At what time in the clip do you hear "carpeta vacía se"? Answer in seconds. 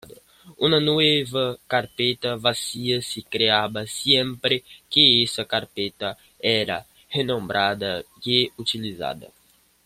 1.67-3.21